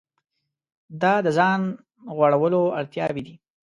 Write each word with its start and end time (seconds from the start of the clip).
دا 1.01 1.13
د 1.25 1.27
ځان 1.37 1.61
غوړولو 2.15 2.61
اړتیاوې 2.79 3.21
دي. 3.27 3.35